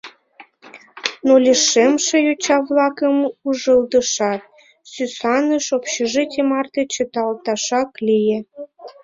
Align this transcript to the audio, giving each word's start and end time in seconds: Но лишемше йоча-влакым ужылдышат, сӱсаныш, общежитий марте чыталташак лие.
Но 1.25 1.33
лишемше 1.45 2.17
йоча-влакым 2.27 3.15
ужылдышат, 3.47 4.41
сӱсаныш, 4.91 5.65
общежитий 5.77 6.45
марте 6.51 6.81
чыталташак 6.93 7.89
лие. 8.07 8.39